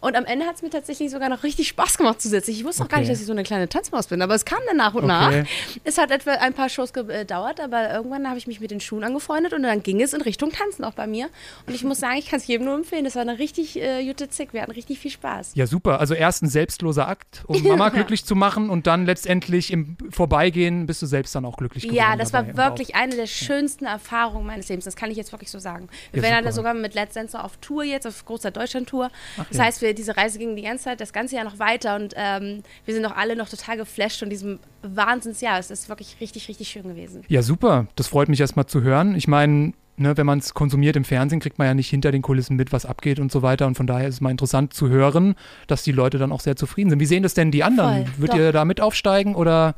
Und 0.00 0.16
am 0.16 0.24
Ende 0.24 0.46
hat 0.46 0.56
es 0.56 0.62
mir 0.62 0.70
tatsächlich 0.70 1.10
sogar 1.10 1.28
noch 1.28 1.42
richtig 1.42 1.68
Spaß 1.68 1.98
gemacht 1.98 2.20
zusätzlich. 2.20 2.58
Ich 2.60 2.64
wusste 2.64 2.82
auch 2.84 2.88
gar 2.88 2.96
Okay. 2.98 3.02
nicht, 3.02 3.12
dass 3.12 3.20
ich 3.20 3.26
so 3.26 3.32
eine 3.32 3.42
kleine 3.42 3.68
Tanzmaus 3.68 4.06
bin. 4.06 4.22
Aber 4.22 4.34
es 4.34 4.44
kam 4.44 4.58
dann 4.66 4.76
nach 4.76 4.94
und 4.94 5.04
Okay. 5.04 5.06
nach. 5.42 5.46
Es 5.84 5.98
hat 5.98 6.10
etwa 6.10 6.32
ein 6.32 6.54
paar 6.54 6.68
Shows 6.68 6.92
gedauert, 6.92 7.60
aber 7.60 7.92
irgendwann 7.92 8.28
habe 8.28 8.38
ich 8.38 8.46
mich 8.46 8.60
mit 8.60 8.70
den 8.70 8.80
Schuhen 8.80 9.04
angefreundet 9.04 9.52
und 9.52 9.62
dann 9.62 9.82
ging 9.82 10.00
es 10.00 10.12
in 10.14 10.20
Richtung 10.22 10.50
Tanzen 10.52 10.84
auch 10.84 10.94
bei 10.94 11.06
mir. 11.06 11.28
Und 11.66 11.74
ich 11.74 11.84
muss 11.84 11.98
sagen, 11.98 12.16
ich 12.18 12.26
kann 12.28 12.38
es 12.40 12.46
jedem 12.46 12.66
nur 12.66 12.75
empfehlen. 12.76 13.04
Das 13.04 13.14
war 13.14 13.22
eine 13.22 13.38
richtig 13.38 13.80
äh, 13.80 14.04
gute 14.06 14.28
Zick. 14.28 14.52
Wir 14.52 14.62
hatten 14.62 14.70
richtig 14.72 14.98
viel 14.98 15.10
Spaß. 15.10 15.52
Ja, 15.54 15.66
super. 15.66 16.00
Also 16.00 16.14
erst 16.14 16.42
ein 16.42 16.48
selbstloser 16.48 17.08
Akt, 17.08 17.44
um 17.46 17.62
Mama 17.66 17.88
glücklich 17.88 18.24
zu 18.24 18.34
machen 18.36 18.70
und 18.70 18.86
dann 18.86 19.06
letztendlich 19.06 19.72
im 19.72 19.96
Vorbeigehen 20.10 20.86
bist 20.86 21.02
du 21.02 21.06
selbst 21.06 21.34
dann 21.34 21.44
auch 21.44 21.56
glücklich 21.56 21.84
geworden. 21.84 21.96
Ja, 21.96 22.16
das 22.16 22.32
war 22.32 22.56
wirklich 22.56 22.94
eine 22.94 23.16
der 23.16 23.26
schönsten 23.26 23.84
Erfahrungen 23.86 24.46
meines 24.46 24.68
Lebens. 24.68 24.84
Das 24.84 24.96
kann 24.96 25.10
ich 25.10 25.16
jetzt 25.16 25.32
wirklich 25.32 25.50
so 25.50 25.58
sagen. 25.58 25.88
Wir 26.12 26.22
Ja, 26.22 26.28
werden 26.28 26.36
super. 26.36 26.44
halt 26.46 26.54
sogar 26.54 26.74
mit 26.74 26.94
Let's 26.94 27.14
Dance 27.14 27.42
auf 27.42 27.56
Tour 27.58 27.84
jetzt, 27.84 28.06
auf 28.06 28.24
großer 28.24 28.50
Deutschland-Tour. 28.50 29.10
Das 29.50 29.58
heißt, 29.58 29.82
wir, 29.82 29.94
diese 29.94 30.16
Reise 30.16 30.38
ging 30.38 30.56
die 30.56 30.62
ganze 30.62 30.84
Zeit, 30.84 31.00
das 31.00 31.12
ganze 31.12 31.36
Jahr 31.36 31.44
noch 31.44 31.58
weiter 31.58 31.96
und 31.96 32.14
ähm, 32.16 32.62
wir 32.84 32.94
sind 32.94 33.04
auch 33.06 33.16
alle 33.16 33.36
noch 33.36 33.48
total 33.48 33.76
geflasht 33.76 34.18
von 34.20 34.30
diesem 34.30 34.58
Wahnsinnsjahr. 34.82 35.58
Es 35.58 35.70
ist 35.70 35.88
wirklich 35.88 36.16
richtig, 36.20 36.48
richtig 36.48 36.68
schön 36.68 36.84
gewesen. 36.84 37.24
Ja, 37.28 37.42
super. 37.42 37.86
Das 37.96 38.08
freut 38.08 38.28
mich 38.28 38.40
erstmal 38.40 38.66
zu 38.66 38.82
hören. 38.82 39.14
Ich 39.14 39.28
meine, 39.28 39.72
ne, 39.96 40.16
wenn 40.16 40.26
man 40.26 40.38
es 40.38 40.54
konsumiert 40.54 40.96
im 40.96 41.04
Fernsehen, 41.04 41.40
kriegt 41.40 41.58
man 41.58 41.66
ja 41.66 41.74
nicht 41.74 41.88
hinter 41.88 42.12
den 42.12 42.22
Kulissen 42.22 42.56
mit, 42.56 42.72
was 42.72 42.86
abgeht 42.86 43.18
und 43.18 43.32
so 43.32 43.42
weiter. 43.42 43.66
Und 43.66 43.76
von 43.76 43.86
daher 43.86 44.08
ist 44.08 44.16
es 44.16 44.20
mal 44.20 44.30
interessant 44.30 44.74
zu 44.74 44.88
hören, 44.88 45.34
dass 45.66 45.82
die 45.82 45.92
Leute 45.92 46.18
dann 46.18 46.32
auch 46.32 46.40
sehr 46.40 46.56
zufrieden 46.56 46.90
sind. 46.90 47.00
Wie 47.00 47.06
sehen 47.06 47.22
das 47.22 47.34
denn 47.34 47.50
die 47.50 47.64
anderen? 47.64 48.06
Voll, 48.06 48.18
Würdet 48.18 48.34
doch. 48.34 48.40
ihr 48.40 48.52
da 48.52 48.64
mit 48.64 48.80
aufsteigen 48.80 49.34
oder 49.34 49.74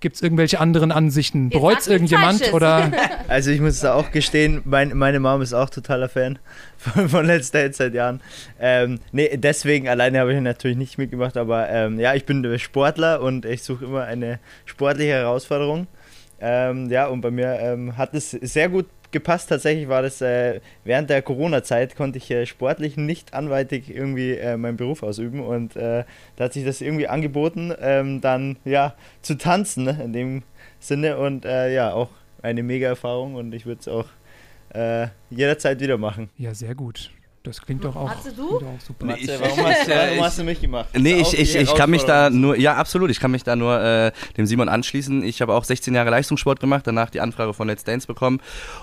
gibt 0.00 0.16
es 0.16 0.22
irgendwelche 0.22 0.60
anderen 0.60 0.92
Ansichten? 0.92 1.50
Bereut 1.50 1.78
es 1.80 1.88
irgendjemand 1.88 2.52
oder 2.52 2.92
Also 3.28 3.50
ich 3.50 3.60
muss 3.60 3.80
da 3.80 3.94
auch 3.94 4.10
gestehen, 4.12 4.62
mein, 4.64 4.96
meine 4.96 5.20
Mom 5.20 5.42
ist 5.42 5.52
auch 5.52 5.70
totaler 5.70 6.08
Fan 6.08 6.38
von, 6.76 7.08
von 7.08 7.26
Let's 7.26 7.50
Dance 7.50 7.78
seit 7.78 7.94
Jahren. 7.94 8.20
Ähm, 8.60 9.00
nee, 9.12 9.36
deswegen 9.36 9.88
alleine 9.88 10.20
habe 10.20 10.32
ich 10.32 10.40
natürlich 10.40 10.76
nicht 10.76 10.98
mitgemacht, 10.98 11.36
aber 11.36 11.68
ähm, 11.68 11.98
ja, 11.98 12.14
ich 12.14 12.24
bin 12.24 12.58
Sportler 12.58 13.20
und 13.20 13.44
ich 13.44 13.62
suche 13.62 13.84
immer 13.84 14.04
eine 14.04 14.38
sportliche 14.64 15.12
Herausforderung. 15.12 15.88
Ähm, 16.40 16.88
ja, 16.88 17.08
und 17.08 17.20
bei 17.20 17.32
mir 17.32 17.58
ähm, 17.58 17.96
hat 17.96 18.14
es 18.14 18.30
sehr 18.30 18.68
gut 18.68 18.86
gepasst. 19.10 19.48
Tatsächlich 19.48 19.88
war 19.88 20.02
das 20.02 20.20
äh, 20.20 20.60
während 20.84 21.10
der 21.10 21.22
Corona-Zeit, 21.22 21.96
konnte 21.96 22.18
ich 22.18 22.30
äh, 22.30 22.46
sportlich 22.46 22.96
nicht 22.96 23.34
anweitig 23.34 23.94
irgendwie 23.94 24.32
äh, 24.32 24.56
meinen 24.56 24.76
Beruf 24.76 25.02
ausüben 25.02 25.40
und 25.40 25.76
äh, 25.76 26.04
da 26.36 26.44
hat 26.44 26.52
sich 26.52 26.64
das 26.64 26.80
irgendwie 26.80 27.08
angeboten, 27.08 27.72
ähm, 27.80 28.20
dann 28.20 28.56
ja 28.64 28.94
zu 29.22 29.36
tanzen 29.36 29.84
ne, 29.84 30.00
in 30.04 30.12
dem 30.12 30.42
Sinne 30.80 31.18
und 31.18 31.44
äh, 31.44 31.74
ja, 31.74 31.92
auch 31.92 32.10
eine 32.42 32.62
mega 32.62 32.88
Erfahrung 32.88 33.34
und 33.34 33.54
ich 33.54 33.66
würde 33.66 33.80
es 33.80 33.88
auch 33.88 34.06
äh, 34.74 35.08
jederzeit 35.30 35.80
wieder 35.80 35.98
machen. 35.98 36.30
Ja, 36.36 36.54
sehr 36.54 36.74
gut. 36.74 37.10
Das 37.44 37.62
klingt 37.62 37.84
doch 37.84 37.96
auch, 37.96 38.08
Matze, 38.08 38.32
du? 38.36 38.58
klingt 38.58 38.64
auch 38.64 38.80
super. 38.84 39.06
Nee, 39.06 39.14
ich- 39.20 39.28
warum, 39.40 39.64
hast, 39.66 39.88
äh, 39.88 40.08
warum 40.10 40.24
hast 40.24 40.38
du 40.38 40.44
mich 40.44 40.60
gemacht? 40.60 40.88
Nee, 40.98 41.14
ich, 41.20 41.38
ich, 41.38 41.54
ich 41.56 41.74
kann 41.74 41.88
mich 41.88 42.02
da 42.02 42.28
nur, 42.30 42.58
ja, 42.58 42.74
absolut, 42.74 43.10
ich 43.10 43.20
kann 43.20 43.30
mich 43.30 43.42
da 43.44 43.56
nur 43.56 43.80
äh, 43.80 44.12
dem 44.36 44.44
Simon 44.44 44.68
anschließen. 44.68 45.22
Ich 45.22 45.40
habe 45.40 45.54
auch 45.54 45.64
16 45.64 45.94
Jahre 45.94 46.10
Leistungssport 46.10 46.60
gemacht, 46.60 46.86
danach 46.86 47.08
die 47.10 47.20
Anfrage 47.20 47.54
von 47.54 47.68
Let's 47.68 47.84
Dance 47.84 48.06
bekommen. 48.06 48.40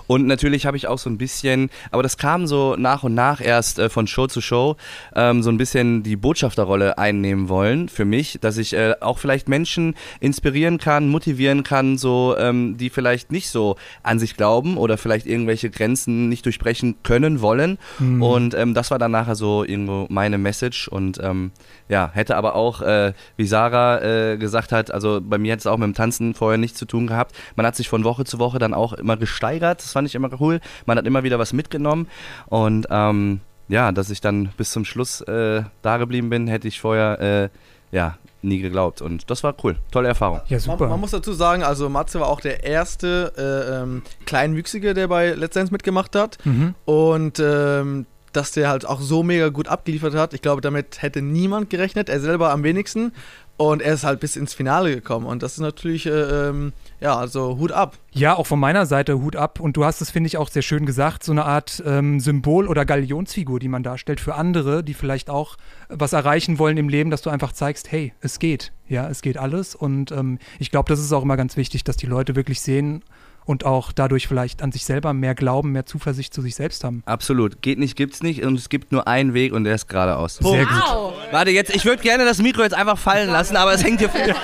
Und 0.08 0.26
natürlich 0.26 0.66
habe 0.66 0.76
ich 0.76 0.88
auch 0.88 0.98
so 0.98 1.08
ein 1.10 1.18
bisschen, 1.18 1.70
aber 1.92 2.02
das 2.02 2.16
kam 2.16 2.46
so 2.48 2.74
nach 2.76 3.04
und 3.04 3.14
nach 3.14 3.40
erst 3.40 3.78
äh, 3.78 3.88
von 3.88 4.06
Show 4.08 4.26
zu 4.26 4.40
Show, 4.40 4.76
ähm, 5.14 5.42
so 5.44 5.50
ein 5.50 5.58
bisschen 5.58 6.02
die 6.02 6.16
Botschafterrolle 6.16 6.98
einnehmen 6.98 7.48
wollen 7.48 7.88
für 7.88 8.04
mich, 8.06 8.38
dass 8.40 8.56
ich 8.56 8.72
äh, 8.72 8.94
auch 9.00 9.18
vielleicht 9.18 9.48
Menschen 9.48 9.94
inspirieren 10.18 10.78
kann, 10.78 11.08
motivieren 11.08 11.62
kann, 11.62 11.98
so, 11.98 12.34
ähm, 12.38 12.76
die 12.78 12.90
vielleicht 12.90 13.30
nicht 13.30 13.48
so 13.50 13.76
an 14.02 14.18
sich 14.18 14.36
glauben 14.36 14.76
oder 14.76 14.98
vielleicht 14.98 15.26
irgendwelche 15.26 15.70
Grenzen 15.70 16.28
nicht 16.28 16.44
durchbrechen 16.46 16.96
können, 17.04 17.40
wollen. 17.42 17.78
Und 17.98 18.45
ähm, 18.54 18.74
das 18.74 18.90
war 18.90 18.98
dann 18.98 19.10
nachher 19.10 19.34
so 19.34 19.64
irgendwo 19.64 20.06
meine 20.08 20.38
Message 20.38 20.88
und 20.88 21.18
ähm, 21.22 21.52
ja, 21.88 22.10
hätte 22.12 22.36
aber 22.36 22.54
auch, 22.54 22.82
äh, 22.82 23.12
wie 23.36 23.46
Sarah 23.46 24.00
äh, 24.02 24.36
gesagt 24.36 24.72
hat, 24.72 24.90
also 24.90 25.20
bei 25.22 25.38
mir 25.38 25.52
hat 25.52 25.60
es 25.60 25.66
auch 25.66 25.76
mit 25.76 25.86
dem 25.86 25.94
Tanzen 25.94 26.34
vorher 26.34 26.58
nichts 26.58 26.78
zu 26.78 26.86
tun 26.86 27.06
gehabt. 27.06 27.34
Man 27.56 27.66
hat 27.66 27.76
sich 27.76 27.88
von 27.88 28.04
Woche 28.04 28.24
zu 28.24 28.38
Woche 28.38 28.58
dann 28.58 28.74
auch 28.74 28.92
immer 28.92 29.16
gesteigert, 29.16 29.80
das 29.82 29.92
fand 29.92 30.08
ich 30.08 30.14
immer 30.14 30.30
cool. 30.40 30.60
Man 30.86 30.98
hat 30.98 31.06
immer 31.06 31.22
wieder 31.22 31.38
was 31.38 31.52
mitgenommen 31.52 32.08
und 32.46 32.86
ähm, 32.90 33.40
ja, 33.68 33.90
dass 33.92 34.10
ich 34.10 34.20
dann 34.20 34.50
bis 34.56 34.70
zum 34.70 34.84
Schluss 34.84 35.20
äh, 35.22 35.62
da 35.82 35.96
geblieben 35.96 36.30
bin, 36.30 36.46
hätte 36.46 36.68
ich 36.68 36.80
vorher 36.80 37.20
äh, 37.20 37.48
ja 37.90 38.16
nie 38.42 38.60
geglaubt. 38.60 39.02
Und 39.02 39.30
das 39.30 39.42
war 39.42 39.54
cool. 39.64 39.76
Tolle 39.90 40.08
Erfahrung. 40.08 40.40
Ja, 40.48 40.56
Man, 40.56 40.60
super. 40.60 40.88
man 40.88 41.00
muss 41.00 41.10
dazu 41.10 41.32
sagen, 41.32 41.62
also 41.62 41.88
Matze 41.88 42.20
war 42.20 42.28
auch 42.28 42.40
der 42.40 42.64
erste 42.64 43.32
äh, 43.36 43.82
ähm, 43.82 44.02
Kleinwüchsige, 44.24 44.94
der 44.94 45.08
bei 45.08 45.32
Let's 45.32 45.54
Dance 45.54 45.72
mitgemacht 45.72 46.14
hat. 46.16 46.38
Mhm. 46.44 46.74
Und 46.84 47.40
ähm, 47.40 48.06
dass 48.36 48.52
der 48.52 48.68
halt 48.68 48.86
auch 48.86 49.00
so 49.00 49.22
mega 49.22 49.48
gut 49.48 49.68
abgeliefert 49.68 50.14
hat. 50.14 50.34
Ich 50.34 50.42
glaube, 50.42 50.60
damit 50.60 51.02
hätte 51.02 51.22
niemand 51.22 51.70
gerechnet, 51.70 52.08
er 52.08 52.20
selber 52.20 52.50
am 52.50 52.62
wenigsten. 52.62 53.12
Und 53.58 53.80
er 53.80 53.94
ist 53.94 54.04
halt 54.04 54.20
bis 54.20 54.36
ins 54.36 54.52
Finale 54.52 54.94
gekommen. 54.94 55.24
Und 55.24 55.42
das 55.42 55.54
ist 55.54 55.60
natürlich, 55.60 56.04
äh, 56.04 56.10
ähm, 56.10 56.74
ja, 57.00 57.16
also 57.16 57.56
Hut 57.56 57.72
ab. 57.72 57.96
Ja, 58.12 58.34
auch 58.36 58.46
von 58.46 58.60
meiner 58.60 58.84
Seite 58.84 59.18
Hut 59.22 59.34
ab. 59.34 59.60
Und 59.60 59.78
du 59.78 59.84
hast 59.86 60.02
es, 60.02 60.10
finde 60.10 60.26
ich, 60.26 60.36
auch 60.36 60.50
sehr 60.50 60.60
schön 60.60 60.84
gesagt, 60.84 61.24
so 61.24 61.32
eine 61.32 61.46
Art 61.46 61.82
ähm, 61.86 62.20
Symbol 62.20 62.68
oder 62.68 62.84
Galionsfigur, 62.84 63.58
die 63.58 63.68
man 63.68 63.82
darstellt 63.82 64.20
für 64.20 64.34
andere, 64.34 64.84
die 64.84 64.92
vielleicht 64.92 65.30
auch 65.30 65.56
was 65.88 66.12
erreichen 66.12 66.58
wollen 66.58 66.76
im 66.76 66.90
Leben, 66.90 67.10
dass 67.10 67.22
du 67.22 67.30
einfach 67.30 67.52
zeigst, 67.52 67.90
hey, 67.90 68.12
es 68.20 68.38
geht. 68.38 68.72
Ja, 68.88 69.08
es 69.08 69.22
geht 69.22 69.38
alles. 69.38 69.74
Und 69.74 70.12
ähm, 70.12 70.38
ich 70.58 70.70
glaube, 70.70 70.90
das 70.90 71.00
ist 71.00 71.12
auch 71.14 71.22
immer 71.22 71.38
ganz 71.38 71.56
wichtig, 71.56 71.82
dass 71.82 71.96
die 71.96 72.06
Leute 72.06 72.36
wirklich 72.36 72.60
sehen 72.60 73.02
und 73.46 73.64
auch 73.64 73.92
dadurch 73.92 74.26
vielleicht 74.26 74.60
an 74.60 74.72
sich 74.72 74.84
selber 74.84 75.12
mehr 75.12 75.34
Glauben, 75.34 75.72
mehr 75.72 75.86
Zuversicht 75.86 76.34
zu 76.34 76.42
sich 76.42 76.54
selbst 76.54 76.84
haben. 76.84 77.02
Absolut. 77.06 77.62
Geht 77.62 77.78
nicht, 77.78 77.96
gibt's 77.96 78.22
nicht. 78.22 78.44
Und 78.44 78.58
es 78.58 78.68
gibt 78.68 78.92
nur 78.92 79.06
einen 79.06 79.32
Weg 79.32 79.52
und 79.52 79.64
der 79.64 79.76
ist 79.76 79.88
geradeaus. 79.88 80.36
Sehr 80.36 80.66
gut. 80.66 80.74
Wow. 80.74 81.14
Warte, 81.30 81.50
jetzt, 81.52 81.74
ich 81.74 81.84
würde 81.84 82.02
gerne 82.02 82.24
das 82.24 82.38
Mikro 82.38 82.62
jetzt 82.62 82.74
einfach 82.74 82.98
fallen 82.98 83.30
lassen, 83.30 83.56
aber 83.56 83.72
es 83.72 83.84
hängt 83.84 84.00
hier. 84.00 84.10
ja, 84.16 84.34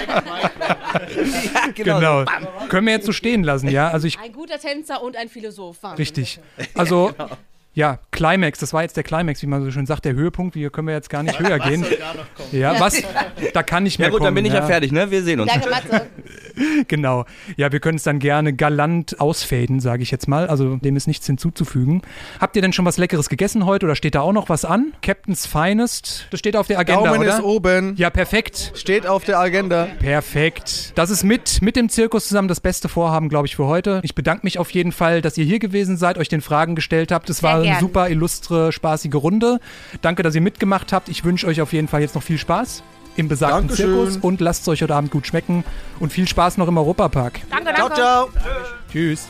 genau. 1.75 1.99
Genau. 1.99 2.21
So. 2.21 2.66
Können 2.68 2.87
wir 2.87 2.94
jetzt 2.94 3.06
so 3.06 3.12
stehen 3.12 3.42
lassen, 3.42 3.68
ja? 3.68 3.90
Also 3.90 4.06
ich 4.06 4.18
Ein 4.18 4.32
guter 4.32 4.59
Tänzer 4.59 5.02
und 5.02 5.16
ein 5.16 5.28
Philosoph. 5.28 5.78
Richtig. 5.99 6.40
Also, 6.75 7.12
ja, 7.18 7.28
Climax, 8.11 8.59
das 8.59 8.73
war 8.73 8.83
jetzt 8.83 8.97
der 8.97 9.02
Climax, 9.02 9.43
wie 9.43 9.47
man 9.47 9.64
so 9.64 9.71
schön 9.71 9.87
sagt, 9.87 10.05
der 10.05 10.12
Höhepunkt. 10.12 10.55
Hier 10.55 10.71
können 10.71 10.88
wir 10.88 10.95
jetzt 10.95 11.09
gar 11.11 11.23
nicht 11.23 11.38
höher 11.41 11.59
gehen. 11.59 11.85
Ja, 12.52 12.79
was? 12.79 13.02
Da 13.55 13.62
kann 13.62 13.83
nicht 13.85 13.99
mehr 13.99 14.09
Ja 14.09 14.11
gut, 14.11 14.19
kommen. 14.19 14.26
dann 14.26 14.35
bin 14.35 14.45
ich 14.45 14.52
ja 14.52 14.62
fertig, 14.62 14.93
ne? 14.93 15.11
Wir 15.11 15.23
sehen 15.23 15.41
uns. 15.41 15.50
Danke, 15.52 15.69
Matze. 15.71 16.07
Genau. 16.87 17.25
Ja, 17.57 17.73
wir 17.73 17.81
können 17.81 17.97
es 17.97 18.02
dann 18.02 18.19
gerne 18.19 18.52
galant 18.52 19.19
ausfaden, 19.21 19.81
sage 19.81 20.02
ich 20.02 20.11
jetzt 20.11 20.29
mal. 20.29 20.49
Also 20.49 20.76
dem 20.76 20.97
ist 20.97 21.07
nichts 21.07 21.26
hinzuzufügen. 21.26 22.02
Habt 22.41 22.57
ihr 22.57 22.62
denn 22.62 22.75
schon 22.75 22.85
was 22.85 22.99
Leckeres 22.99 23.31
gegessen 23.31 23.64
heute 23.64 23.87
oder 23.87 23.97
steht 23.97 24.14
da 24.14 24.21
auch 24.21 24.33
noch 24.35 24.50
was 24.50 24.67
an? 24.67 24.93
Captain's 25.00 25.47
Finest, 25.47 26.26
das 26.31 26.41
steht 26.41 26.55
auf 26.57 26.67
der 26.67 26.79
Agenda, 26.79 27.05
Daumen 27.05 27.21
oder? 27.23 27.37
ist 27.38 27.43
oben. 27.43 27.95
Ja, 27.97 28.11
perfekt. 28.11 28.73
Steht 28.75 29.07
auf 29.07 29.25
der 29.25 29.38
Agenda. 29.38 29.88
Perfekt. 29.99 30.93
Das 30.95 31.09
ist 31.09 31.25
mit, 31.25 31.62
mit 31.62 31.75
dem 31.75 31.88
Zirkus 31.88 32.29
zusammen 32.29 32.49
das 32.49 32.61
beste 32.61 32.91
Vorhaben, 32.91 33.31
glaube 33.31 33.47
ich, 33.47 33.57
für 33.57 33.67
heute. 33.67 34.00
Ich 34.02 34.14
bedanke 34.14 34.45
mich 34.45 34.59
auf 34.59 34.71
jeden 34.73 34.93
Fall, 34.93 35.23
dass 35.23 35.38
ihr 35.38 35.45
hier 35.47 35.59
gewesen 35.59 35.97
seid, 35.97 36.19
euch 36.19 36.29
den 36.29 36.43
Fragen 36.43 36.75
gestellt 36.75 37.12
habt. 37.12 37.31
Es 37.31 37.43
war 37.43 37.62
gern. 37.64 37.81
super 37.81 38.09
illustre, 38.09 38.73
spaßige 38.73 39.14
Runde. 39.14 39.61
Danke, 40.00 40.23
dass 40.23 40.35
ihr 40.35 40.40
mitgemacht 40.40 40.92
habt. 40.92 41.09
Ich 41.09 41.25
wünsche 41.25 41.47
euch 41.47 41.61
auf 41.61 41.73
jeden 41.73 41.88
Fall 41.88 42.00
jetzt 42.00 42.14
noch 42.14 42.23
viel 42.23 42.38
Spaß 42.38 42.83
im 43.16 43.28
besagten 43.28 43.69
Dankeschön. 43.69 43.87
Zirkus 43.95 44.16
und 44.19 44.40
lasst 44.40 44.62
es 44.62 44.69
euch 44.69 44.83
heute 44.83 44.95
Abend 44.95 45.11
gut 45.11 45.26
schmecken 45.26 45.64
und 46.00 46.12
viel 46.12 46.26
Spaß 46.26 46.57
noch 46.59 46.69
im 46.69 46.78
Europapark. 46.78 47.40
Danke, 47.50 47.75
Ciao, 47.75 47.88
danke. 47.88 47.95
ciao. 47.95 48.28
Tschüss. 48.90 49.28